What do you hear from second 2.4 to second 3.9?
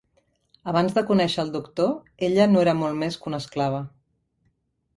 no era molt més que una esclava.